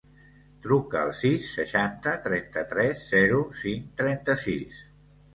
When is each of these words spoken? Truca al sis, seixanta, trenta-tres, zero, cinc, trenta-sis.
Truca 0.67 1.01
al 1.01 1.09
sis, 1.17 1.49
seixanta, 1.57 2.13
trenta-tres, 2.23 3.03
zero, 3.11 3.43
cinc, 3.59 3.85
trenta-sis. 4.01 4.81